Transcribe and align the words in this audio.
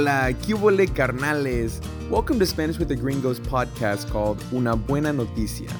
Hola, 0.00 0.32
¿qué 0.32 0.94
carnales? 0.94 1.78
Welcome 2.08 2.38
to 2.38 2.46
Spanish 2.46 2.78
with 2.78 2.88
the 2.88 2.96
Gringos 2.96 3.38
podcast 3.38 4.08
called 4.10 4.42
Una 4.50 4.74
Buena 4.74 5.12
Noticia. 5.12 5.70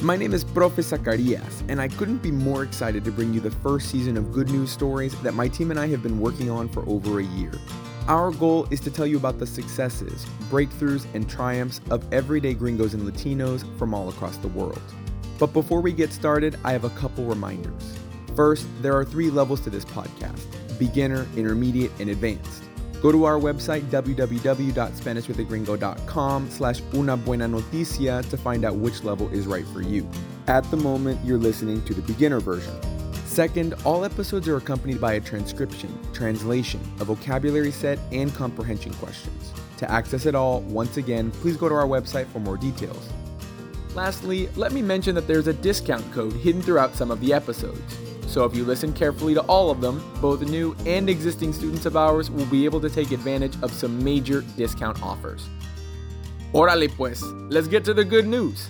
My 0.00 0.14
name 0.14 0.32
is 0.32 0.44
Profe 0.44 0.84
Zacarias, 0.84 1.68
and 1.68 1.80
I 1.80 1.88
couldn't 1.88 2.22
be 2.22 2.30
more 2.30 2.62
excited 2.62 3.04
to 3.04 3.10
bring 3.10 3.34
you 3.34 3.40
the 3.40 3.50
first 3.50 3.90
season 3.90 4.16
of 4.16 4.30
good 4.30 4.48
news 4.50 4.70
stories 4.70 5.20
that 5.22 5.34
my 5.34 5.48
team 5.48 5.72
and 5.72 5.80
I 5.80 5.88
have 5.88 6.00
been 6.00 6.20
working 6.20 6.48
on 6.48 6.68
for 6.68 6.88
over 6.88 7.18
a 7.18 7.24
year. 7.24 7.50
Our 8.06 8.30
goal 8.30 8.68
is 8.70 8.78
to 8.82 8.90
tell 8.92 9.04
you 9.04 9.16
about 9.16 9.40
the 9.40 9.46
successes, 9.48 10.24
breakthroughs, 10.48 11.04
and 11.12 11.28
triumphs 11.28 11.80
of 11.90 12.04
everyday 12.14 12.54
gringos 12.54 12.94
and 12.94 13.02
Latinos 13.02 13.64
from 13.80 13.94
all 13.94 14.08
across 14.10 14.36
the 14.36 14.48
world. 14.48 14.80
But 15.40 15.52
before 15.52 15.80
we 15.80 15.90
get 15.90 16.12
started, 16.12 16.56
I 16.64 16.70
have 16.70 16.84
a 16.84 16.90
couple 16.90 17.24
reminders. 17.24 17.98
First, 18.36 18.68
there 18.80 18.94
are 18.96 19.04
three 19.04 19.28
levels 19.28 19.60
to 19.62 19.70
this 19.70 19.84
podcast 19.84 20.40
beginner, 20.78 21.26
intermediate, 21.36 21.90
and 21.98 22.10
advanced. 22.10 22.62
Go 23.06 23.12
to 23.12 23.24
our 23.24 23.38
website, 23.38 23.82
www.spanishwithagringo.com 23.82 26.50
slash 26.50 26.82
una 26.92 27.16
buena 27.16 27.46
noticia 27.46 28.28
to 28.28 28.36
find 28.36 28.64
out 28.64 28.74
which 28.74 29.04
level 29.04 29.28
is 29.28 29.46
right 29.46 29.64
for 29.68 29.80
you. 29.80 30.04
At 30.48 30.68
the 30.72 30.76
moment, 30.76 31.24
you're 31.24 31.38
listening 31.38 31.84
to 31.84 31.94
the 31.94 32.02
beginner 32.02 32.40
version. 32.40 32.74
Second, 33.24 33.74
all 33.84 34.04
episodes 34.04 34.48
are 34.48 34.56
accompanied 34.56 35.00
by 35.00 35.12
a 35.12 35.20
transcription, 35.20 35.96
translation, 36.12 36.80
a 36.98 37.04
vocabulary 37.04 37.70
set, 37.70 38.00
and 38.10 38.34
comprehension 38.34 38.92
questions. 38.94 39.52
To 39.76 39.88
access 39.88 40.26
it 40.26 40.34
all, 40.34 40.62
once 40.62 40.96
again, 40.96 41.30
please 41.30 41.56
go 41.56 41.68
to 41.68 41.76
our 41.76 41.86
website 41.86 42.26
for 42.26 42.40
more 42.40 42.56
details. 42.56 43.08
Lastly, 43.94 44.48
let 44.56 44.72
me 44.72 44.82
mention 44.82 45.14
that 45.14 45.28
there's 45.28 45.46
a 45.46 45.52
discount 45.52 46.12
code 46.12 46.32
hidden 46.32 46.60
throughout 46.60 46.96
some 46.96 47.12
of 47.12 47.20
the 47.20 47.32
episodes. 47.32 47.96
So 48.26 48.44
if 48.44 48.54
you 48.54 48.64
listen 48.64 48.92
carefully 48.92 49.34
to 49.34 49.40
all 49.42 49.70
of 49.70 49.80
them, 49.80 50.02
both 50.20 50.42
new 50.42 50.76
and 50.84 51.08
existing 51.08 51.52
students 51.52 51.86
of 51.86 51.96
ours 51.96 52.30
will 52.30 52.46
be 52.46 52.64
able 52.64 52.80
to 52.80 52.90
take 52.90 53.12
advantage 53.12 53.56
of 53.62 53.72
some 53.72 54.02
major 54.02 54.42
discount 54.56 55.02
offers. 55.02 55.48
Órale 56.52 56.88
pues, 56.88 57.22
let's 57.50 57.68
get 57.68 57.84
to 57.84 57.94
the 57.94 58.04
good 58.04 58.26
news. 58.26 58.68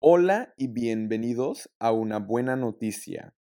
Hola 0.00 0.52
y 0.56 0.66
bienvenidos 0.68 1.68
a 1.78 1.92
una 1.92 2.18
buena 2.18 2.56
noticia. 2.56 3.34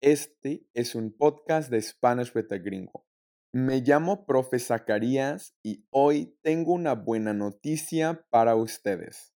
Este 0.00 0.66
es 0.74 0.94
un 0.94 1.12
podcast 1.12 1.70
de 1.70 1.82
Spanish 1.82 2.34
with 2.34 2.52
a 2.52 2.58
Gringo. 2.58 3.07
Me 3.52 3.80
llamo 3.80 4.26
Profe 4.26 4.58
Zacarías 4.58 5.56
y 5.62 5.86
hoy 5.88 6.36
tengo 6.42 6.74
una 6.74 6.94
buena 6.94 7.32
noticia 7.32 8.26
para 8.28 8.54
ustedes. 8.56 9.32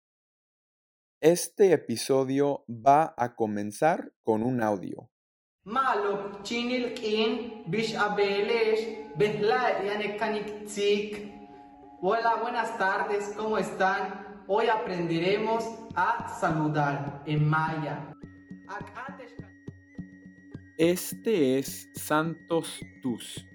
Este 1.21 1.75
episodio 1.75 2.65
va 2.71 3.15
a 3.19 3.35
comenzar 3.35 4.15
con 4.23 4.43
un 4.43 4.63
audio. 4.63 5.11
Hola, 12.01 12.37
buenas 12.41 12.79
tardes, 12.79 13.35
¿cómo 13.37 13.59
están? 13.59 14.43
Hoy 14.47 14.69
aprenderemos 14.69 15.65
a 15.95 16.35
saludar 16.41 17.23
en 17.27 17.47
maya. 17.47 18.15
Este 20.79 21.59
es 21.59 21.91
Santos 21.95 22.81
Tus 23.03 23.48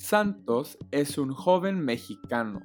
Santos 0.00 0.78
es 0.92 1.18
un 1.18 1.34
joven 1.34 1.84
mexicano, 1.84 2.62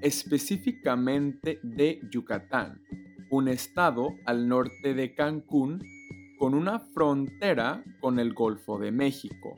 específicamente 0.00 1.58
de 1.64 2.00
Yucatán, 2.12 2.80
un 3.28 3.48
estado 3.48 4.14
al 4.24 4.46
norte 4.46 4.94
de 4.94 5.12
Cancún 5.12 5.82
con 6.38 6.54
una 6.54 6.78
frontera 6.78 7.82
con 8.00 8.20
el 8.20 8.32
Golfo 8.32 8.78
de 8.78 8.92
México. 8.92 9.56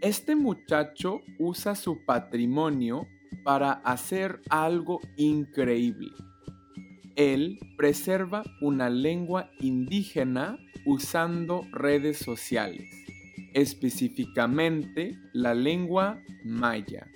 Este 0.00 0.34
muchacho 0.34 1.20
usa 1.38 1.74
su 1.74 2.02
patrimonio 2.06 3.06
para 3.44 3.72
hacer 3.72 4.40
algo 4.48 5.00
increíble. 5.18 6.12
Él 7.14 7.58
preserva 7.76 8.42
una 8.62 8.88
lengua 8.88 9.50
indígena 9.60 10.58
usando 10.86 11.62
redes 11.72 12.16
sociales 12.16 13.00
específicamente 13.54 15.18
la 15.32 15.54
lengua 15.54 16.22
maya. 16.44 17.06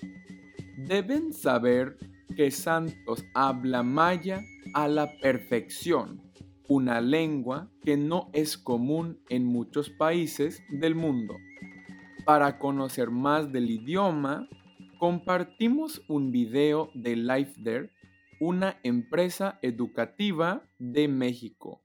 Deben 0.77 1.33
saber 1.33 1.97
que 2.37 2.51
Santos 2.51 3.25
habla 3.35 3.83
maya 3.83 4.43
a 4.75 4.89
la 4.89 5.19
perfección, 5.19 6.21
una 6.69 7.01
lengua 7.01 7.71
que 7.83 7.97
no 7.97 8.31
es 8.33 8.59
común 8.59 9.21
en 9.29 9.45
muchos 9.45 9.91
países 9.91 10.63
del 10.69 10.95
mundo. 10.95 11.37
Para 12.25 12.59
conocer 12.59 13.11
más 13.11 13.53
del 13.53 13.71
idioma, 13.71 14.49
compartimos 14.99 16.03
un 16.09 16.33
video 16.33 16.91
de 16.95 17.17
LifeDare, 17.17 17.91
una 18.41 18.79
empresa 18.83 19.59
educativa 19.63 20.63
de 20.79 21.09
México. 21.09 21.83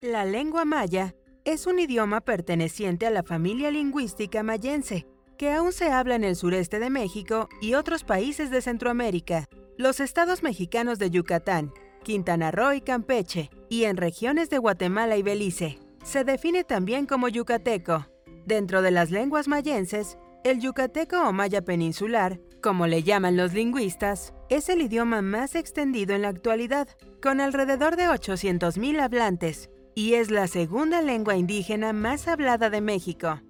La 0.00 0.24
lengua 0.24 0.64
maya 0.64 1.14
es 1.44 1.66
un 1.66 1.78
idioma 1.78 2.20
perteneciente 2.20 3.06
a 3.06 3.10
la 3.10 3.22
familia 3.22 3.70
lingüística 3.70 4.42
mayense, 4.42 5.06
que 5.36 5.50
aún 5.50 5.72
se 5.72 5.90
habla 5.90 6.14
en 6.14 6.24
el 6.24 6.36
sureste 6.36 6.78
de 6.78 6.90
México 6.90 7.48
y 7.60 7.74
otros 7.74 8.04
países 8.04 8.50
de 8.50 8.62
Centroamérica, 8.62 9.48
los 9.76 9.98
estados 10.00 10.42
mexicanos 10.42 10.98
de 10.98 11.10
Yucatán, 11.10 11.72
Quintana 12.04 12.50
Roo 12.50 12.72
y 12.74 12.80
Campeche, 12.80 13.50
y 13.68 13.84
en 13.84 13.96
regiones 13.96 14.50
de 14.50 14.58
Guatemala 14.58 15.16
y 15.16 15.22
Belice. 15.22 15.78
Se 16.04 16.24
define 16.24 16.62
también 16.62 17.06
como 17.06 17.28
yucateco. 17.28 18.06
Dentro 18.44 18.82
de 18.82 18.90
las 18.90 19.10
lenguas 19.10 19.48
mayenses, 19.48 20.18
el 20.44 20.60
yucateco 20.60 21.28
o 21.28 21.32
maya 21.32 21.62
peninsular, 21.62 22.40
como 22.60 22.86
le 22.86 23.02
llaman 23.02 23.36
los 23.36 23.52
lingüistas, 23.52 24.34
es 24.48 24.68
el 24.68 24.82
idioma 24.82 25.22
más 25.22 25.54
extendido 25.54 26.14
en 26.14 26.22
la 26.22 26.28
actualidad, 26.28 26.88
con 27.20 27.40
alrededor 27.40 27.96
de 27.96 28.08
800.000 28.08 29.00
hablantes, 29.00 29.70
y 29.94 30.14
es 30.14 30.30
la 30.30 30.46
segunda 30.46 31.02
lengua 31.02 31.36
indígena 31.36 31.92
más 31.92 32.28
hablada 32.28 32.70
de 32.70 32.80
México. 32.80 33.40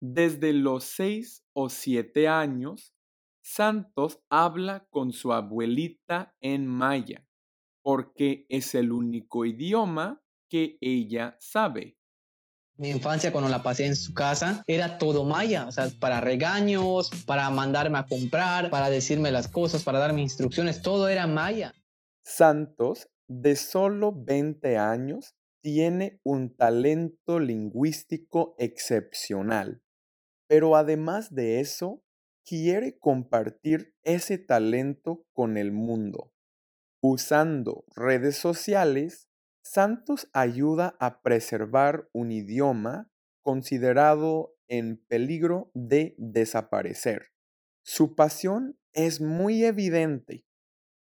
Desde 0.00 0.52
los 0.52 0.84
seis 0.84 1.44
o 1.52 1.68
siete 1.68 2.26
años, 2.26 2.92
Santos 3.40 4.20
habla 4.28 4.86
con 4.90 5.12
su 5.12 5.32
abuelita 5.32 6.34
en 6.40 6.66
maya, 6.66 7.26
porque 7.82 8.46
es 8.48 8.74
el 8.74 8.92
único 8.92 9.44
idioma 9.44 10.22
que 10.48 10.78
ella 10.80 11.36
sabe. 11.40 11.96
Mi 12.76 12.90
infancia 12.90 13.30
cuando 13.30 13.50
la 13.50 13.62
pasé 13.62 13.86
en 13.86 13.96
su 13.96 14.14
casa 14.14 14.64
era 14.66 14.98
todo 14.98 15.24
maya, 15.24 15.66
o 15.66 15.72
sea, 15.72 15.88
para 16.00 16.20
regaños, 16.20 17.10
para 17.26 17.48
mandarme 17.50 17.98
a 17.98 18.06
comprar, 18.06 18.70
para 18.70 18.90
decirme 18.90 19.30
las 19.30 19.46
cosas, 19.46 19.84
para 19.84 19.98
darme 19.98 20.22
instrucciones, 20.22 20.82
todo 20.82 21.08
era 21.08 21.26
maya. 21.26 21.74
Santos 22.24 23.08
de 23.28 23.56
solo 23.56 24.12
20 24.12 24.76
años 24.76 25.36
tiene 25.62 26.20
un 26.24 26.54
talento 26.56 27.38
lingüístico 27.38 28.54
excepcional, 28.58 29.82
pero 30.48 30.76
además 30.76 31.34
de 31.34 31.60
eso, 31.60 32.02
quiere 32.44 32.98
compartir 32.98 33.94
ese 34.02 34.38
talento 34.38 35.24
con 35.32 35.56
el 35.56 35.72
mundo. 35.72 36.32
Usando 37.00 37.84
redes 37.94 38.36
sociales, 38.36 39.28
Santos 39.64 40.28
ayuda 40.32 40.96
a 40.98 41.22
preservar 41.22 42.08
un 42.12 42.32
idioma 42.32 43.10
considerado 43.42 44.56
en 44.68 44.96
peligro 45.08 45.70
de 45.74 46.14
desaparecer. 46.18 47.28
Su 47.84 48.14
pasión 48.14 48.78
es 48.92 49.20
muy 49.20 49.64
evidente, 49.64 50.44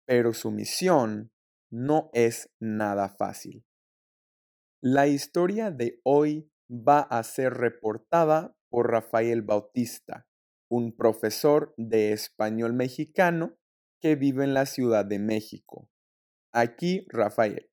pero 0.07 0.33
su 0.33 0.51
misión 0.51 1.33
no 1.71 2.11
es 2.13 2.51
nada 2.61 3.09
fácil. 3.09 3.65
La 4.83 5.07
historia 5.07 5.71
de 5.71 6.01
hoy 6.05 6.51
va 6.71 7.01
a 7.01 7.23
ser 7.23 7.55
reportada 7.55 8.57
por 8.69 8.91
Rafael 8.91 9.43
Bautista, 9.43 10.27
un 10.69 10.95
profesor 10.95 11.75
de 11.77 12.13
español 12.13 12.73
mexicano 12.73 13.57
que 14.01 14.17
vive 14.17 14.45
en 14.45 14.55
la 14.55 14.67
Ciudad 14.67 15.05
de 15.05 15.19
México. 15.19 15.89
Aquí, 16.53 17.07
Rafael. 17.09 17.71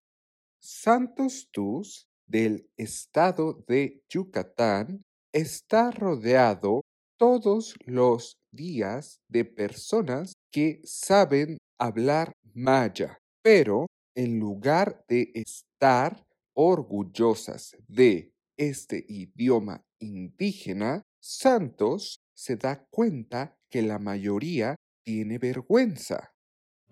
Santos 0.62 1.50
Tus, 1.52 2.08
del 2.26 2.70
estado 2.78 3.64
de 3.68 4.02
Yucatán, 4.10 5.04
está 5.34 5.92
rodeado 5.92 6.82
todos 7.18 7.76
los 7.86 8.38
días 8.52 9.22
de 9.28 9.46
personas 9.46 10.34
que 10.52 10.82
saben 10.84 11.58
hablar 11.78 12.34
maya. 12.54 13.23
Pero 13.44 13.88
en 14.16 14.40
lugar 14.40 15.06
de 15.10 15.32
estar 15.36 16.26
orgullosas 16.56 17.76
de 17.88 18.32
este 18.58 19.06
idioma 19.08 19.84
indígena, 20.00 21.02
Santos 21.22 22.22
se 22.34 22.56
da 22.56 22.86
cuenta 22.90 23.58
que 23.70 23.82
la 23.82 24.00
mayoría 24.00 24.76
tiene 25.06 25.40
vergüenza. 25.40 26.33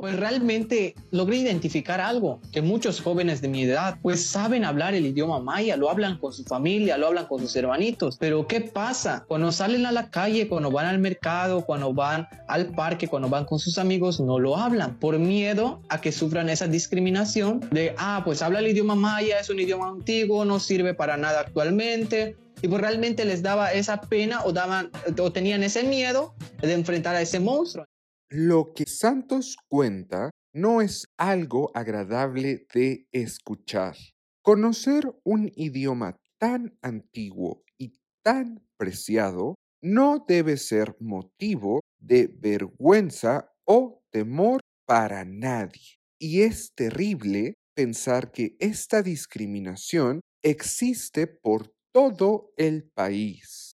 Pues 0.01 0.15
realmente 0.15 0.95
logré 1.11 1.37
identificar 1.37 2.01
algo, 2.01 2.41
que 2.51 2.63
muchos 2.63 2.99
jóvenes 2.99 3.39
de 3.39 3.47
mi 3.47 3.61
edad 3.65 3.99
pues 4.01 4.25
saben 4.25 4.65
hablar 4.65 4.95
el 4.95 5.05
idioma 5.05 5.39
maya, 5.39 5.77
lo 5.77 5.91
hablan 5.91 6.17
con 6.17 6.33
su 6.33 6.43
familia, 6.43 6.97
lo 6.97 7.05
hablan 7.05 7.27
con 7.27 7.39
sus 7.39 7.55
hermanitos, 7.55 8.17
pero 8.19 8.47
¿qué 8.47 8.61
pasa? 8.61 9.25
Cuando 9.27 9.51
salen 9.51 9.85
a 9.85 9.91
la 9.91 10.09
calle, 10.09 10.47
cuando 10.47 10.71
van 10.71 10.87
al 10.87 10.97
mercado, 10.97 11.63
cuando 11.67 11.93
van 11.93 12.27
al 12.47 12.71
parque, 12.71 13.07
cuando 13.07 13.29
van 13.29 13.45
con 13.45 13.59
sus 13.59 13.77
amigos, 13.77 14.19
no 14.19 14.39
lo 14.39 14.57
hablan 14.57 14.97
por 14.97 15.19
miedo 15.19 15.83
a 15.89 16.01
que 16.01 16.11
sufran 16.11 16.49
esa 16.49 16.65
discriminación 16.65 17.59
de, 17.69 17.93
ah, 17.99 18.23
pues 18.25 18.41
habla 18.41 18.57
el 18.57 18.69
idioma 18.69 18.95
maya, 18.95 19.39
es 19.39 19.51
un 19.51 19.59
idioma 19.59 19.89
antiguo, 19.89 20.45
no 20.45 20.59
sirve 20.59 20.95
para 20.95 21.15
nada 21.15 21.41
actualmente, 21.41 22.37
y 22.63 22.67
pues 22.67 22.81
realmente 22.81 23.23
les 23.23 23.43
daba 23.43 23.71
esa 23.71 24.01
pena 24.01 24.43
o, 24.45 24.51
daban, 24.51 24.89
o 25.19 25.31
tenían 25.31 25.61
ese 25.61 25.83
miedo 25.83 26.33
de 26.59 26.73
enfrentar 26.73 27.15
a 27.15 27.21
ese 27.21 27.39
monstruo. 27.39 27.85
Lo 28.33 28.71
que 28.73 28.85
Santos 28.87 29.57
cuenta 29.67 30.29
no 30.53 30.81
es 30.81 31.03
algo 31.17 31.69
agradable 31.75 32.65
de 32.73 33.05
escuchar. 33.11 33.97
Conocer 34.41 35.03
un 35.25 35.51
idioma 35.53 36.15
tan 36.39 36.77
antiguo 36.81 37.65
y 37.77 37.99
tan 38.23 38.65
preciado 38.77 39.55
no 39.81 40.23
debe 40.25 40.55
ser 40.55 40.95
motivo 41.01 41.81
de 41.99 42.27
vergüenza 42.33 43.51
o 43.65 44.01
temor 44.13 44.61
para 44.87 45.25
nadie. 45.25 45.97
Y 46.17 46.43
es 46.43 46.71
terrible 46.73 47.55
pensar 47.75 48.31
que 48.31 48.55
esta 48.59 49.03
discriminación 49.03 50.21
existe 50.41 51.27
por 51.27 51.73
todo 51.93 52.53
el 52.55 52.89
país. 52.95 53.73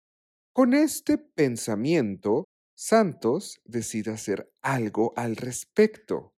Con 0.52 0.74
este 0.74 1.20
pensamiento, 1.20 2.46
Santos 2.80 3.60
decide 3.66 4.12
hacer 4.12 4.52
algo 4.62 5.12
al 5.16 5.36
respecto. 5.36 6.36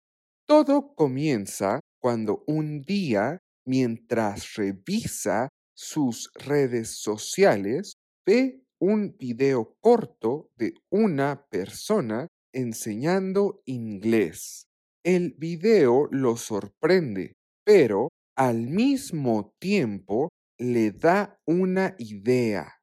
Todo 0.48 0.96
comienza 0.96 1.82
cuando 2.02 2.46
un 2.48 2.82
día, 2.82 3.40
mientras 3.66 4.56
revisa 4.56 5.50
sus 5.76 6.32
redes 6.36 6.96
sociales, 7.02 7.96
ve 8.26 8.64
un 8.80 9.18
video 9.20 9.76
corto 9.82 10.50
de 10.56 10.76
una 10.90 11.46
persona 11.50 12.28
enseñando 12.54 13.62
inglés. 13.66 14.64
El 15.04 15.36
video 15.38 16.08
lo 16.10 16.38
sorprende, 16.38 17.34
pero 17.66 18.08
al 18.38 18.68
mismo 18.68 19.54
tiempo 19.60 20.30
le 20.58 20.92
da 20.92 21.38
una 21.46 21.96
idea 21.98 22.79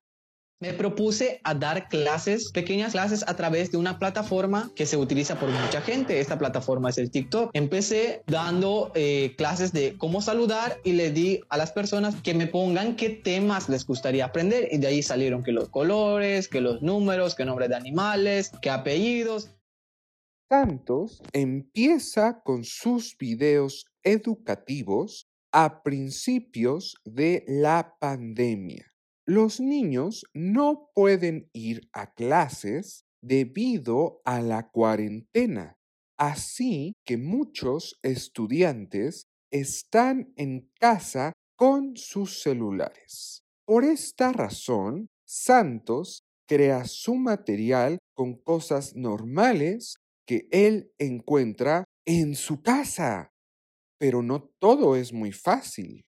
me 0.61 0.73
propuse 0.73 1.41
a 1.45 1.55
dar 1.55 1.89
clases, 1.89 2.51
pequeñas 2.51 2.93
clases 2.93 3.25
a 3.29 3.37
través 3.37 3.71
de 3.71 3.77
una 3.77 3.99
plataforma 3.99 4.71
que 4.75 4.87
se 4.87 4.97
utiliza 4.97 5.39
por 5.39 5.51
mucha 5.51 5.83
gente. 5.83 6.19
Esta 6.19 6.39
plataforma 6.39 6.89
es 6.91 6.99
el 6.99 7.11
TikTok. 7.11 7.51
Empecé 7.53 8.23
dando 8.27 8.91
eh, 8.95 9.35
clases 9.37 9.73
de 9.73 9.97
cómo 9.99 10.23
saludar 10.23 10.79
y 10.83 10.93
le 10.93 11.11
di 11.11 11.41
a 11.51 11.59
las 11.59 11.73
personas 11.73 12.17
que 12.23 12.33
me 12.33 12.47
pongan 12.47 12.97
qué 12.97 13.11
temas 13.11 13.69
les 13.69 13.87
gustaría 13.87 14.25
aprender 14.25 14.69
y 14.73 14.79
de 14.79 14.87
ahí 14.87 15.03
salieron 15.03 15.43
que 15.43 15.53
los 15.53 15.69
colores, 15.69 16.49
que 16.49 16.63
los 16.63 16.81
números, 16.81 17.35
que 17.35 17.45
nombres 17.45 17.69
de 17.69 17.77
animales, 17.77 18.51
que 18.63 18.71
apellidos. 18.71 19.51
Santos 20.49 21.23
empieza 21.33 22.41
con 22.43 22.65
sus 22.65 23.17
videos 23.19 23.87
educativos 24.03 25.29
a 25.53 25.83
principios 25.83 26.95
de 27.05 27.45
la 27.47 27.97
pandemia 27.99 28.96
los 29.27 29.61
niños 29.61 30.25
no 30.35 30.91
pueden 30.95 31.51
ir 31.53 31.89
a 31.93 32.15
clases 32.15 33.05
debido 33.21 34.23
a 34.25 34.41
la 34.41 34.71
cuarentena, 34.71 35.77
así 36.17 36.95
que 37.05 37.17
muchos 37.17 37.99
estudiantes 38.03 39.27
están 39.51 40.33
en 40.37 40.71
casa 40.79 41.33
con 41.57 41.97
sus 41.97 42.41
celulares. 42.41 43.43
Por 43.67 43.85
esta 43.85 44.33
razón, 44.33 45.09
Santos 45.27 46.23
crea 46.47 46.85
su 46.85 47.17
material 47.17 47.99
con 48.15 48.37
cosas 48.37 48.95
normales 48.95 49.97
que 50.25 50.47
él 50.53 50.93
encuentra 50.99 51.85
en 52.07 52.37
su 52.37 52.63
casa. 52.63 53.33
Pero 53.99 54.23
no 54.23 54.51
todo 54.61 54.95
es 54.95 55.13
muy 55.13 55.33
fácil. 55.33 56.05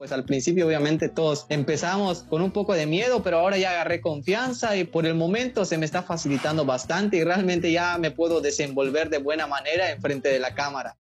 Pues 0.00 0.12
al 0.12 0.24
principio 0.24 0.66
obviamente 0.66 1.10
todos 1.10 1.44
empezamos 1.50 2.22
con 2.22 2.40
un 2.40 2.52
poco 2.52 2.72
de 2.72 2.86
miedo, 2.86 3.22
pero 3.22 3.36
ahora 3.36 3.58
ya 3.58 3.72
agarré 3.72 4.00
confianza 4.00 4.74
y 4.74 4.84
por 4.84 5.04
el 5.04 5.14
momento 5.14 5.66
se 5.66 5.76
me 5.76 5.84
está 5.84 6.02
facilitando 6.02 6.64
bastante 6.64 7.18
y 7.18 7.22
realmente 7.22 7.70
ya 7.70 7.98
me 7.98 8.10
puedo 8.10 8.40
desenvolver 8.40 9.10
de 9.10 9.18
buena 9.18 9.46
manera 9.46 9.90
en 9.90 10.00
frente 10.00 10.30
de 10.30 10.38
la 10.38 10.54
cámara. 10.54 10.98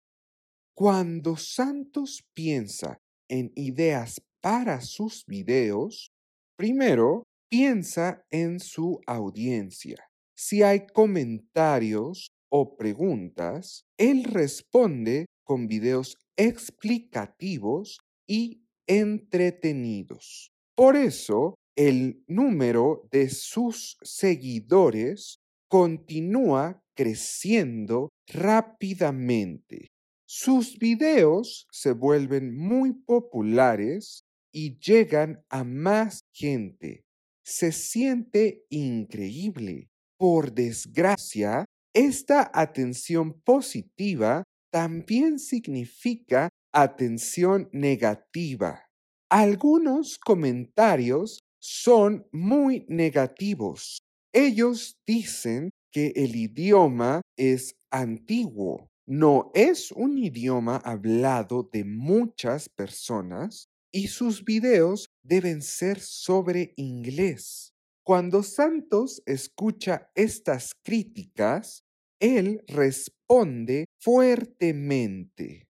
Cuando 0.75 1.37
Santos 1.37 2.25
piensa 2.33 2.97
en 3.29 3.53
ideas 3.55 4.23
para 4.41 4.81
sus 4.81 5.27
videos, 5.27 6.11
primero 6.57 7.25
piensa 7.51 8.25
en 8.31 8.59
su 8.61 9.03
audiencia. 9.07 10.09
Si 10.35 10.63
hay 10.63 10.87
comentarios 10.87 12.29
o 12.49 12.79
preguntas, 12.79 13.85
él 13.99 14.25
responde 14.25 15.27
con 15.45 15.67
videos 15.69 16.17
explicativos 16.39 17.99
y 18.27 18.66
entretenidos. 18.87 20.51
Por 20.75 20.97
eso, 20.97 21.55
el 21.77 22.25
número 22.27 23.09
de 23.11 23.29
sus 23.29 23.97
seguidores 24.03 25.39
continúa 25.69 26.83
creciendo 26.95 28.09
rápidamente. 28.27 29.89
Sus 30.27 30.79
videos 30.79 31.67
se 31.71 31.93
vuelven 31.93 32.57
muy 32.57 32.93
populares 32.93 34.25
y 34.53 34.79
llegan 34.79 35.45
a 35.51 35.65
más 35.65 36.21
gente. 36.33 37.05
Se 37.45 37.73
siente 37.73 38.65
increíble. 38.71 39.89
Por 40.19 40.53
desgracia, 40.53 41.67
esta 41.95 42.51
atención 42.53 43.41
positiva 43.43 44.43
también 44.73 45.39
significa 45.39 46.49
atención 46.77 47.71
negativa. 47.73 48.83
Algunos 49.31 50.19
comentarios 50.19 51.41
son 51.59 52.27
muy 52.33 52.85
negativos. 52.89 53.99
Ellos 54.33 54.99
dicen 55.07 55.71
que 55.91 56.13
el 56.15 56.37
idioma 56.37 57.23
es 57.39 57.75
antiguo. 57.91 58.89
No 59.09 59.51
es 59.55 59.91
un 59.91 60.19
idioma 60.19 60.77
hablado 60.77 61.67
de 61.73 61.85
muchas 61.85 62.69
personas 62.69 63.69
y 63.91 64.09
sus 64.09 64.45
videos 64.45 65.07
deben 65.23 65.63
ser 65.63 65.99
sobre 66.01 66.75
inglés. 66.77 67.73
Cuando 68.05 68.43
Santos 68.43 69.23
escucha 69.25 70.11
estas 70.15 70.73
críticas, 70.85 71.81
él 72.21 72.63
responde 72.69 73.87
fuertemente 73.99 75.66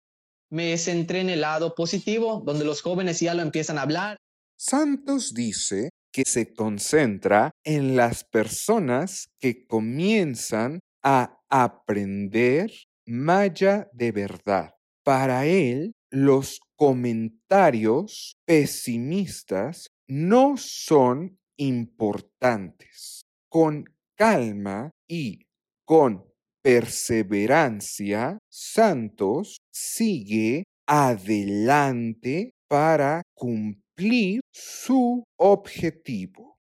me 0.54 0.78
centré 0.78 1.22
en 1.22 1.32
el 1.32 1.42
lado 1.42 1.74
positivo, 1.74 2.44
donde 2.46 2.64
los 2.64 2.84
jóvenes 2.84 3.20
ya 3.20 3.34
lo 3.34 3.42
empiezan 3.42 3.80
a 3.80 3.82
hablar. 3.82 4.18
Santos 4.56 5.34
dice 5.34 5.90
que 6.14 6.24
se 6.26 6.54
concentra 6.54 7.50
en 7.66 7.96
las 7.96 8.24
personas 8.24 9.30
que 9.40 9.66
comienzan 9.66 10.80
a 11.04 11.40
aprender 11.50 12.72
maya 13.08 13.90
de 13.94 14.12
verdad. 14.12 14.76
Para 15.04 15.48
él, 15.48 15.94
los 16.12 16.60
comentarios 16.76 18.36
pesimistas 18.46 19.88
no 20.08 20.56
son 20.56 21.40
importantes. 21.58 23.24
Con 23.50 23.86
calma 24.16 24.92
y 25.10 25.48
con 25.84 26.33
perseverancia, 26.64 28.40
Santos 28.50 29.58
sigue 29.72 30.64
adelante 30.88 32.52
para 32.68 33.22
cumplir 33.36 34.40
su 34.52 35.24
objetivo. 35.38 36.58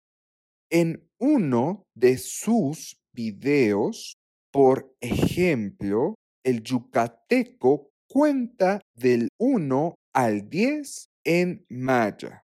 En 0.69 1.09
uno 1.19 1.83
de 1.95 2.17
sus 2.17 2.97
videos, 3.13 4.13
por 4.51 4.93
ejemplo, 5.01 6.15
el 6.43 6.61
yucateco 6.61 7.89
cuenta 8.07 8.81
del 8.95 9.29
1 9.39 9.95
al 10.13 10.49
10 10.49 11.05
en 11.23 11.65
maya. 11.69 12.43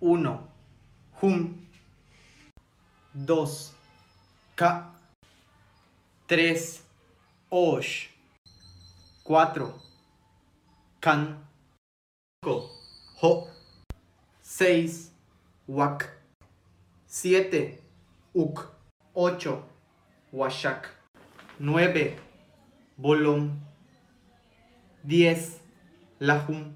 1. 0.00 0.48
Hum. 1.20 1.68
2. 3.14 3.74
Ka. 4.54 4.97
3. 6.28 6.82
Osh. 7.48 8.10
4. 9.24 9.72
Kan. 11.00 11.48
5. 12.44 12.70
Ho. 13.22 13.48
6. 14.42 15.10
Wak. 15.66 16.22
7. 17.06 17.78
Uk. 18.34 18.76
8. 19.14 19.62
Washak. 20.30 20.90
9. 21.58 22.16
Bolom. 22.98 23.58
10. 25.04 25.62
Lahum. 26.18 26.74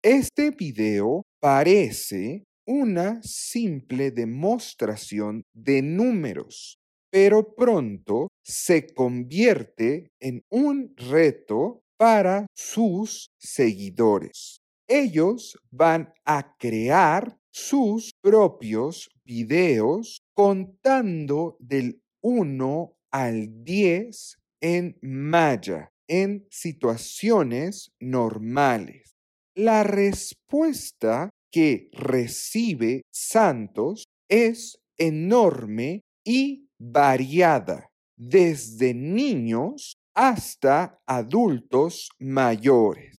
Este 0.00 0.52
video 0.52 1.22
parece 1.40 2.44
una 2.68 3.20
simple 3.24 4.12
demostración 4.12 5.42
de 5.52 5.82
números, 5.82 6.78
pero 7.10 7.54
pronto 7.54 8.28
se 8.42 8.86
convierte 8.94 10.12
en 10.20 10.44
un 10.50 10.94
reto 10.96 11.82
para 11.96 12.46
sus 12.54 13.30
seguidores. 13.38 14.62
Ellos 14.88 15.58
van 15.70 16.12
a 16.24 16.56
crear 16.58 17.36
sus 17.52 18.12
propios 18.22 19.08
videos 19.24 20.22
contando 20.34 21.56
del 21.58 22.00
1 22.22 22.96
al 23.10 23.64
10 23.64 24.36
en 24.60 24.98
maya 25.02 25.92
en 26.08 26.46
situaciones 26.50 27.92
normales. 28.00 29.16
La 29.54 29.82
respuesta 29.82 31.30
que 31.52 31.88
recibe 31.92 33.02
Santos 33.12 34.04
es 34.28 34.80
enorme 34.98 36.02
y 36.24 36.69
variada, 36.80 37.90
desde 38.16 38.94
niños 38.94 40.00
hasta 40.14 40.98
adultos 41.06 42.08
mayores. 42.18 43.18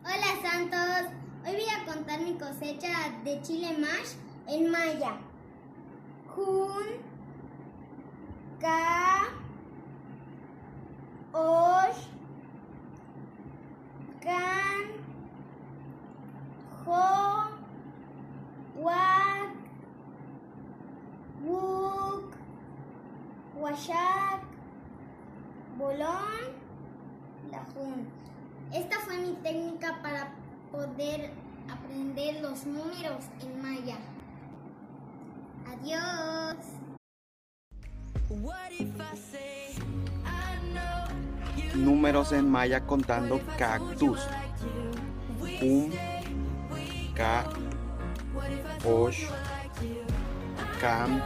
Hola 0.00 0.42
Santos, 0.42 1.12
hoy 1.46 1.52
voy 1.52 1.70
a 1.70 1.84
contar 1.86 2.20
mi 2.20 2.34
cosecha 2.34 3.20
de 3.24 3.40
chile 3.42 3.78
mash 3.78 4.16
en 4.48 4.68
maya. 4.68 5.20
Jun, 6.34 6.86
ka, 8.60 9.28
osh, 11.32 12.08
kan, 14.20 14.90
jo, 16.84 17.44
wak, 18.76 19.54
wuk, 21.44 22.34
washak, 23.62 24.42
bolón, 25.78 26.50
lajun. 27.50 28.10
Esta 28.74 28.98
fue 28.98 29.18
mi 29.18 29.34
técnica 29.34 30.02
para 30.02 30.32
poder 30.72 31.30
aprender 31.70 32.40
los 32.42 32.66
números 32.66 33.24
en 33.40 33.62
maya. 33.62 33.98
Adiós. 35.70 36.56
Números 41.76 42.32
en 42.32 42.50
maya 42.50 42.84
contando 42.84 43.40
cactus. 43.56 44.26
Um, 45.62 45.92
ka, 47.14 47.44
osh, 48.84 49.26
cam, 50.80 51.22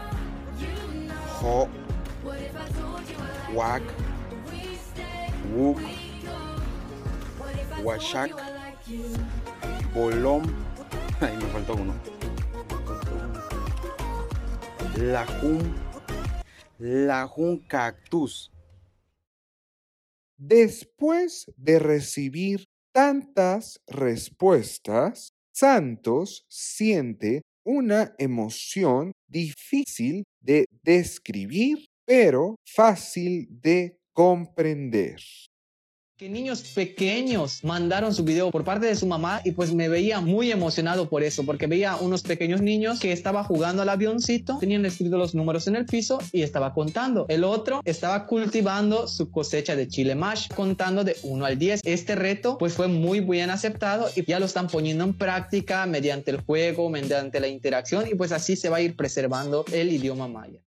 ho, 1.40 1.69
wak, 3.55 3.83
wuk, 5.55 5.79
washak, 7.83 8.31
bolom. 9.95 10.43
Ahí 11.21 11.37
me 11.37 11.47
faltó 11.53 11.75
uno. 11.75 11.95
Lajum, 14.97 15.61
lajum 16.79 17.59
cactus. 17.67 18.50
Después 20.38 21.47
de 21.57 21.79
recibir 21.79 22.67
tantas 22.93 23.81
respuestas, 23.87 25.33
Santos 25.53 26.45
siente 26.49 27.43
una 27.65 28.15
emoción 28.19 29.12
difícil 29.26 30.25
de 30.41 30.67
describir, 30.83 31.87
pero 32.07 32.57
fácil 32.65 33.49
de 33.51 33.99
comprender. 34.13 35.17
que 36.17 36.31
niños 36.31 36.63
pequeños 36.75 37.63
mandaron 37.63 38.15
su 38.15 38.25
video 38.25 38.51
por 38.51 38.65
parte 38.65 38.87
de 38.87 38.97
su 38.97 39.07
mamá 39.07 39.43
y 39.45 39.51
pues 39.51 39.75
me 39.75 39.91
veía 39.91 40.19
muy 40.19 40.51
emocionado 40.51 41.11
por 41.11 41.23
eso, 41.23 41.45
porque 41.45 41.67
veía 41.67 41.97
unos 41.97 42.23
pequeños 42.23 42.63
niños 42.63 43.01
que 43.01 43.13
estaba 43.13 43.45
jugando 43.45 43.83
al 43.83 43.91
avioncito, 43.91 44.57
tenían 44.59 44.87
escritos 44.87 45.19
los 45.19 45.35
números 45.35 45.67
en 45.67 45.77
el 45.77 45.85
piso 45.85 46.19
y 46.33 46.41
estaba 46.41 46.73
contando. 46.73 47.27
El 47.29 47.45
otro 47.45 47.83
estaba 47.85 48.25
cultivando 48.25 49.09
su 49.09 49.31
cosecha 49.31 49.77
de 49.77 49.89
chile 49.89 50.15
mash, 50.15 50.49
contando 50.55 51.05
de 51.05 51.17
1 51.23 51.45
al 51.45 51.59
10. 51.59 51.83
Este 51.85 52.15
reto 52.15 52.57
pues 52.57 52.73
fue 52.73 52.89
muy 52.89 53.21
bien 53.21 53.51
aceptado 53.51 54.09
y 54.17 54.25
ya 54.25 54.41
lo 54.41 54.47
están 54.47 54.69
poniendo 54.69 55.05
en 55.05 55.13
práctica 55.13 55.85
mediante 55.85 56.31
el 56.31 56.41
juego, 56.41 56.89
mediante 56.89 57.41
la 57.41 57.49
interacción 57.49 58.07
y 58.11 58.15
pues 58.15 58.33
así 58.33 58.57
se 58.57 58.71
va 58.71 58.79
a 58.79 58.81
ir 58.81 58.97
preservando 58.97 59.67
el 59.71 59.93
idioma 59.93 60.29
maya. 60.29 60.65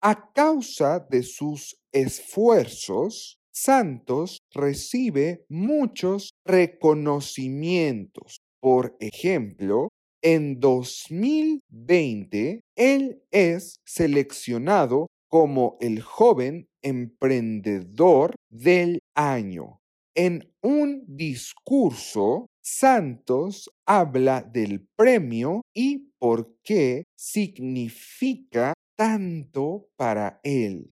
A 0.00 0.32
causa 0.32 1.00
de 1.00 1.24
sus 1.24 1.76
esfuerzos, 1.92 3.40
Santos 3.50 4.38
recibe 4.54 5.44
muchos 5.48 6.30
reconocimientos. 6.44 8.38
Por 8.60 8.96
ejemplo, 9.00 9.88
en 10.22 10.60
2020, 10.60 12.60
él 12.76 13.24
es 13.32 13.80
seleccionado 13.84 15.08
como 15.28 15.78
el 15.80 16.00
joven 16.00 16.68
emprendedor 16.80 18.36
del 18.50 19.00
año. 19.16 19.80
En 20.14 20.48
un 20.62 21.02
discurso, 21.08 22.46
Santos 22.62 23.68
habla 23.84 24.42
del 24.42 24.86
premio 24.96 25.62
y 25.74 26.12
por 26.20 26.54
qué 26.62 27.02
significa 27.16 28.74
tanto 28.98 29.88
para 29.96 30.40
él. 30.42 30.92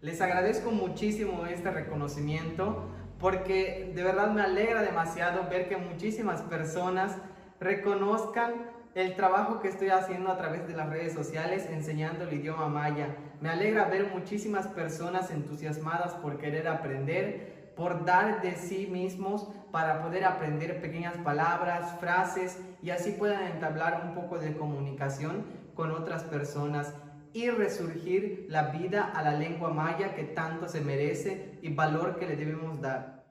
Les 0.00 0.20
agradezco 0.20 0.72
muchísimo 0.72 1.46
este 1.46 1.70
reconocimiento 1.70 2.88
porque 3.20 3.92
de 3.94 4.02
verdad 4.02 4.32
me 4.32 4.42
alegra 4.42 4.82
demasiado 4.82 5.48
ver 5.48 5.68
que 5.68 5.76
muchísimas 5.76 6.42
personas 6.42 7.16
reconozcan 7.60 8.72
el 8.96 9.14
trabajo 9.14 9.60
que 9.60 9.68
estoy 9.68 9.90
haciendo 9.90 10.32
a 10.32 10.36
través 10.36 10.66
de 10.66 10.74
las 10.74 10.88
redes 10.88 11.12
sociales 11.12 11.68
enseñando 11.70 12.24
el 12.24 12.32
idioma 12.32 12.68
maya. 12.68 13.14
Me 13.40 13.48
alegra 13.48 13.84
ver 13.84 14.10
muchísimas 14.12 14.66
personas 14.66 15.30
entusiasmadas 15.30 16.14
por 16.14 16.38
querer 16.38 16.66
aprender, 16.66 17.72
por 17.76 18.04
dar 18.04 18.42
de 18.42 18.56
sí 18.56 18.88
mismos 18.90 19.46
para 19.70 20.02
poder 20.02 20.24
aprender 20.24 20.80
pequeñas 20.80 21.16
palabras, 21.18 21.94
frases 22.00 22.58
y 22.82 22.90
así 22.90 23.12
puedan 23.12 23.44
entablar 23.44 24.02
un 24.04 24.14
poco 24.16 24.38
de 24.38 24.56
comunicación 24.56 25.44
con 25.76 25.92
otras 25.92 26.24
personas 26.24 26.92
y 27.36 27.50
resurgir 27.50 28.46
la 28.48 28.70
vida 28.70 29.04
a 29.04 29.22
la 29.22 29.38
lengua 29.38 29.70
maya 29.70 30.14
que 30.14 30.24
tanto 30.24 30.70
se 30.70 30.80
merece 30.80 31.58
y 31.60 31.68
valor 31.68 32.18
que 32.18 32.26
le 32.26 32.34
debemos 32.34 32.80
dar. 32.80 33.26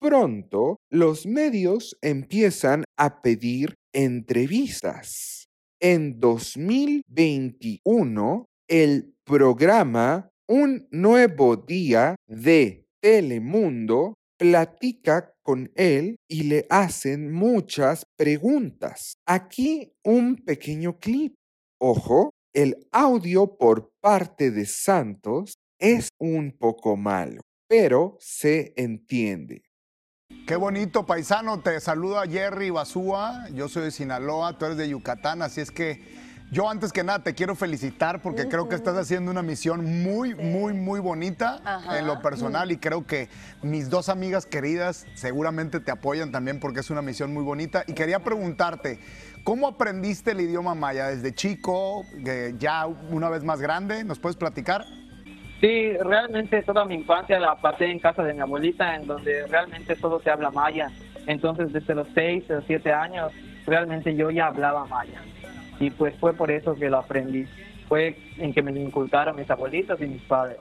Pronto, 0.00 0.76
los 0.90 1.26
medios 1.26 1.98
empiezan 2.00 2.84
a 2.96 3.20
pedir 3.20 3.74
entrevistas. 3.92 5.48
En 5.80 6.20
2021, 6.20 8.46
el 8.68 9.16
programa 9.24 10.30
Un 10.48 10.86
Nuevo 10.92 11.56
Día 11.56 12.14
de 12.28 12.86
Telemundo 13.00 14.14
platica 14.38 15.34
con 15.42 15.72
él 15.74 16.14
y 16.28 16.44
le 16.44 16.64
hacen 16.70 17.32
muchas 17.32 18.04
preguntas. 18.16 19.14
Aquí 19.26 19.94
un 20.04 20.36
pequeño 20.36 21.00
clip. 21.00 21.34
Ojo, 21.80 22.30
el 22.52 22.88
audio 22.92 23.56
por 23.56 23.92
parte 24.00 24.50
de 24.50 24.66
Santos 24.66 25.58
es 25.78 26.10
un 26.18 26.56
poco 26.58 26.96
malo, 26.96 27.40
pero 27.68 28.16
se 28.20 28.72
entiende. 28.76 29.62
Qué 30.46 30.56
bonito, 30.56 31.06
paisano. 31.06 31.60
Te 31.60 31.80
saluda 31.80 32.26
Jerry 32.26 32.70
Basúa. 32.70 33.46
Yo 33.54 33.68
soy 33.68 33.84
de 33.84 33.90
Sinaloa, 33.90 34.58
tú 34.58 34.66
eres 34.66 34.76
de 34.76 34.88
Yucatán, 34.88 35.42
así 35.42 35.60
es 35.60 35.70
que 35.70 36.00
yo 36.52 36.68
antes 36.68 36.92
que 36.92 37.02
nada 37.02 37.22
te 37.22 37.34
quiero 37.34 37.54
felicitar 37.54 38.20
porque 38.20 38.46
creo 38.46 38.68
que 38.68 38.74
estás 38.74 38.94
haciendo 38.98 39.30
una 39.30 39.40
misión 39.40 40.02
muy, 40.02 40.34
muy, 40.34 40.74
muy 40.74 41.00
bonita 41.00 41.62
Ajá. 41.64 41.98
en 41.98 42.06
lo 42.06 42.20
personal 42.20 42.70
y 42.70 42.76
creo 42.76 43.06
que 43.06 43.30
mis 43.62 43.88
dos 43.88 44.10
amigas 44.10 44.44
queridas 44.44 45.06
seguramente 45.14 45.80
te 45.80 45.90
apoyan 45.90 46.30
también 46.30 46.60
porque 46.60 46.80
es 46.80 46.90
una 46.90 47.00
misión 47.00 47.32
muy 47.32 47.42
bonita. 47.42 47.84
Y 47.86 47.94
quería 47.94 48.18
preguntarte, 48.18 49.00
¿cómo 49.44 49.68
aprendiste 49.68 50.32
el 50.32 50.40
idioma 50.40 50.74
maya 50.74 51.08
desde 51.08 51.34
chico, 51.34 52.04
eh, 52.26 52.54
ya 52.58 52.86
una 52.86 53.28
vez 53.28 53.44
más 53.44 53.60
grande? 53.60 54.04
¿Nos 54.04 54.18
puedes 54.18 54.36
platicar? 54.36 54.84
Sí, 55.60 55.96
realmente 55.98 56.62
toda 56.62 56.84
mi 56.84 56.96
infancia 56.96 57.38
la 57.38 57.54
pasé 57.56 57.86
en 57.86 58.00
casa 58.00 58.24
de 58.24 58.34
mi 58.34 58.40
abuelita, 58.40 58.96
en 58.96 59.06
donde 59.06 59.46
realmente 59.46 59.94
todo 59.94 60.20
se 60.20 60.30
habla 60.30 60.50
maya. 60.50 60.90
Entonces, 61.26 61.72
desde 61.72 61.94
los 61.94 62.08
6 62.14 62.50
o 62.50 62.62
7 62.66 62.92
años, 62.92 63.32
realmente 63.64 64.14
yo 64.16 64.30
ya 64.30 64.48
hablaba 64.48 64.84
maya. 64.86 65.22
Y 65.78 65.90
pues 65.90 66.14
fue 66.18 66.34
por 66.34 66.50
eso 66.50 66.74
que 66.74 66.90
lo 66.90 66.98
aprendí. 66.98 67.46
Fue 67.88 68.16
en 68.38 68.52
que 68.52 68.62
me 68.62 68.72
lo 68.72 68.80
inculcaron 68.80 69.36
mis 69.36 69.48
abuelitos 69.50 70.00
y 70.00 70.06
mis 70.06 70.22
padres. 70.22 70.58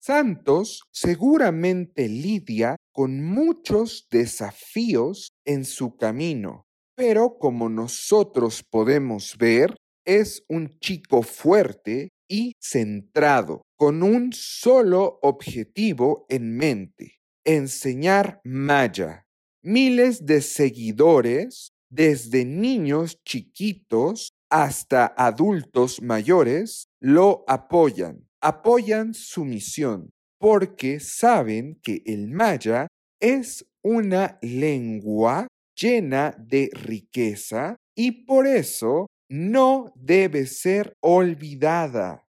Santos 0.00 0.84
seguramente 0.92 2.08
lidia 2.08 2.76
con 2.92 3.24
muchos 3.24 4.06
desafíos 4.08 5.32
en 5.44 5.64
su 5.64 5.96
camino, 5.96 6.67
pero 6.98 7.38
como 7.38 7.68
nosotros 7.68 8.64
podemos 8.68 9.38
ver, 9.38 9.76
es 10.04 10.42
un 10.48 10.80
chico 10.80 11.22
fuerte 11.22 12.08
y 12.28 12.54
centrado, 12.60 13.62
con 13.76 14.02
un 14.02 14.32
solo 14.32 15.20
objetivo 15.22 16.26
en 16.28 16.56
mente, 16.56 17.20
enseñar 17.46 18.40
maya. 18.42 19.22
Miles 19.62 20.26
de 20.26 20.42
seguidores, 20.42 21.70
desde 21.88 22.44
niños 22.44 23.16
chiquitos 23.24 24.32
hasta 24.50 25.06
adultos 25.06 26.02
mayores, 26.02 26.88
lo 27.00 27.44
apoyan 27.46 28.28
apoyan 28.40 29.14
su 29.14 29.44
misión 29.44 30.10
porque 30.38 31.00
saben 31.00 31.80
que 31.82 32.02
el 32.06 32.28
maya 32.28 32.86
es 33.20 33.66
una 33.82 34.38
lengua 34.42 35.47
llena 35.80 36.34
de 36.38 36.70
riqueza 36.72 37.76
y 37.94 38.24
por 38.24 38.46
eso 38.46 39.06
no 39.28 39.92
debe 39.94 40.46
ser 40.46 40.94
olvidada. 41.00 42.24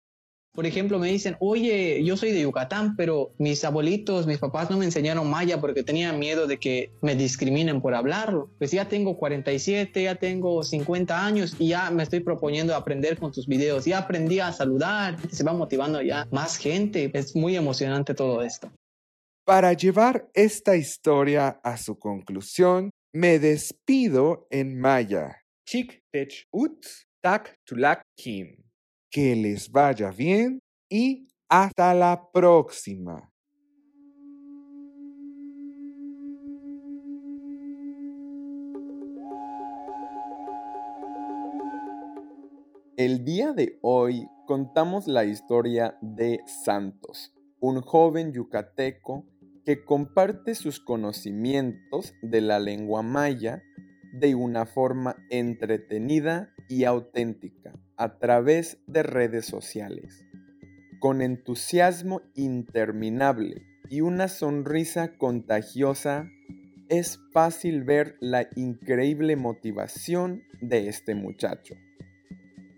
Por 0.51 0.65
ejemplo, 0.65 0.99
me 0.99 1.07
dicen, 1.07 1.37
oye, 1.39 2.03
yo 2.03 2.17
soy 2.17 2.31
de 2.31 2.41
Yucatán, 2.41 2.95
pero 2.97 3.33
mis 3.37 3.63
abuelitos, 3.63 4.27
mis 4.27 4.39
papás 4.39 4.69
no 4.69 4.77
me 4.77 4.85
enseñaron 4.85 5.29
maya 5.29 5.61
porque 5.61 5.83
tenían 5.83 6.19
miedo 6.19 6.47
de 6.47 6.57
que 6.57 6.91
me 7.01 7.15
discriminen 7.15 7.81
por 7.81 7.95
hablarlo. 7.95 8.49
Pues 8.57 8.71
ya 8.71 8.89
tengo 8.89 9.15
47, 9.15 10.03
ya 10.03 10.15
tengo 10.15 10.63
50 10.63 11.25
años 11.25 11.55
y 11.59 11.69
ya 11.69 11.91
me 11.91 12.03
estoy 12.03 12.19
proponiendo 12.21 12.75
aprender 12.75 13.17
con 13.17 13.31
tus 13.31 13.47
videos. 13.47 13.85
Ya 13.85 13.99
aprendí 13.99 14.39
a 14.39 14.51
saludar, 14.51 15.17
se 15.31 15.43
va 15.43 15.53
motivando 15.53 16.01
ya 16.01 16.27
más 16.31 16.57
gente. 16.57 17.09
Es 17.13 17.35
muy 17.35 17.55
emocionante 17.55 18.13
todo 18.13 18.41
esto. 18.41 18.69
Para 19.45 19.71
llevar 19.73 20.29
esta 20.33 20.75
historia 20.75 21.59
a 21.63 21.77
su 21.77 21.97
conclusión, 21.97 22.89
me 23.13 23.39
despido 23.39 24.47
en 24.51 24.79
maya. 24.79 25.35
Chik 25.65 26.01
ut 26.51 26.85
tak 27.21 27.57
tulak 27.65 28.01
kim 28.15 28.63
que 29.11 29.35
les 29.35 29.69
vaya 29.69 30.11
bien 30.11 30.59
y 30.89 31.27
hasta 31.49 31.93
la 31.93 32.29
próxima. 32.31 33.31
El 42.95 43.23
día 43.23 43.53
de 43.53 43.79
hoy 43.81 44.27
contamos 44.45 45.07
la 45.07 45.23
historia 45.23 45.97
de 46.01 46.41
Santos, 46.45 47.33
un 47.61 47.81
joven 47.81 48.33
yucateco 48.33 49.25
que 49.69 49.85
comparte 49.85 50.55
sus 50.55 50.79
conocimientos 50.79 52.15
de 52.23 52.41
la 52.41 52.57
lengua 52.57 53.03
maya 53.03 53.61
de 54.11 54.33
una 54.33 54.65
forma 54.65 55.15
entretenida 55.29 56.55
y 56.67 56.85
auténtica 56.85 57.73
a 57.95 58.17
través 58.17 58.79
de 58.87 59.03
redes 59.03 59.45
sociales. 59.45 60.25
Con 60.99 61.21
entusiasmo 61.21 62.23
interminable 62.33 63.61
y 63.91 64.01
una 64.01 64.27
sonrisa 64.27 65.19
contagiosa, 65.19 66.27
es 66.87 67.19
fácil 67.31 67.83
ver 67.83 68.17
la 68.21 68.49
increíble 68.55 69.35
motivación 69.35 70.41
de 70.61 70.87
este 70.87 71.13
muchacho. 71.13 71.75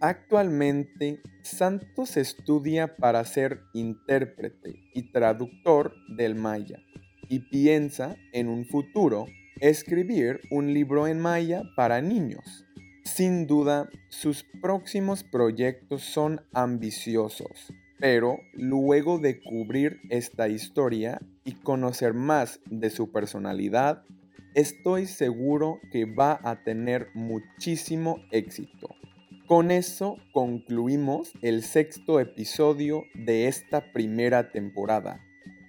Actualmente, 0.03 1.21
Santos 1.43 2.17
estudia 2.17 2.95
para 2.95 3.23
ser 3.23 3.61
intérprete 3.73 4.79
y 4.95 5.11
traductor 5.11 5.93
del 6.17 6.33
maya 6.33 6.79
y 7.29 7.37
piensa 7.37 8.15
en 8.33 8.47
un 8.47 8.65
futuro 8.65 9.27
escribir 9.59 10.39
un 10.49 10.73
libro 10.73 11.07
en 11.07 11.19
maya 11.19 11.61
para 11.75 12.01
niños. 12.01 12.65
Sin 13.03 13.45
duda, 13.45 13.91
sus 14.09 14.43
próximos 14.59 15.23
proyectos 15.23 16.01
son 16.01 16.41
ambiciosos, 16.51 17.71
pero 17.99 18.39
luego 18.53 19.19
de 19.19 19.39
cubrir 19.39 19.99
esta 20.09 20.49
historia 20.49 21.21
y 21.45 21.51
conocer 21.51 22.15
más 22.15 22.59
de 22.65 22.89
su 22.89 23.11
personalidad, 23.11 24.03
estoy 24.55 25.05
seguro 25.05 25.79
que 25.91 26.05
va 26.05 26.39
a 26.43 26.63
tener 26.63 27.09
muchísimo 27.13 28.17
éxito. 28.31 28.95
Con 29.51 29.69
eso 29.69 30.15
concluimos 30.31 31.33
el 31.41 31.63
sexto 31.63 32.21
episodio 32.21 33.03
de 33.13 33.49
esta 33.49 33.91
primera 33.91 34.49
temporada 34.49 35.19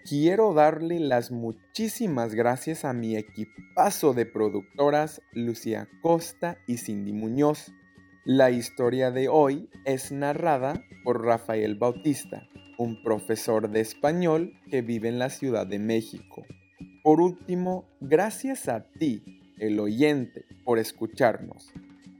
quiero 0.08 0.54
darle 0.54 1.00
las 1.00 1.32
muchísimas 1.32 2.32
gracias 2.32 2.84
a 2.84 2.92
mi 2.92 3.16
equipazo 3.16 4.14
de 4.14 4.24
productoras 4.24 5.20
Lucía 5.32 5.88
Costa 6.00 6.58
y 6.68 6.76
Cindy 6.76 7.12
Muñoz. 7.12 7.72
La 8.24 8.52
historia 8.52 9.10
de 9.10 9.28
hoy 9.28 9.68
es 9.84 10.12
narrada 10.12 10.80
por 11.02 11.24
Rafael 11.24 11.74
Bautista, 11.74 12.48
un 12.78 13.02
profesor 13.02 13.68
de 13.68 13.80
español 13.80 14.54
que 14.70 14.82
vive 14.82 15.08
en 15.08 15.18
la 15.18 15.28
Ciudad 15.28 15.66
de 15.66 15.80
México. 15.80 16.44
Por 17.02 17.20
último, 17.20 17.84
gracias 18.00 18.68
a 18.68 18.84
ti, 18.84 19.24
el 19.58 19.80
oyente, 19.80 20.44
por 20.64 20.78
escucharnos. 20.78 21.72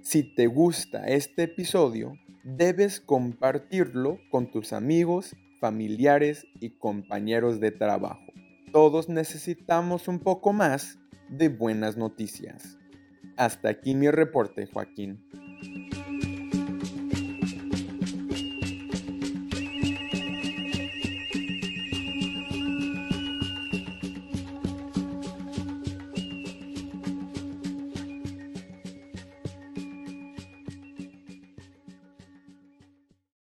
Si 0.03 0.25
te 0.25 0.49
gusta 0.49 1.07
este 1.07 1.45
episodio, 1.45 2.15
debes 2.43 2.99
compartirlo 2.99 4.19
con 4.31 4.51
tus 4.51 4.73
amigos 4.73 5.37
familiares 5.61 6.45
y 6.59 6.71
compañeros 6.71 7.61
de 7.61 7.71
trabajo. 7.71 8.27
Todos 8.73 9.09
necesitamos 9.09 10.09
un 10.09 10.19
poco 10.19 10.53
más 10.53 10.99
de 11.29 11.49
buenas 11.49 11.97
noticias. 11.97 12.79
Hasta 13.37 13.69
aquí 13.69 13.95
mi 13.95 14.11
reporte, 14.11 14.67
Joaquín. 14.67 15.25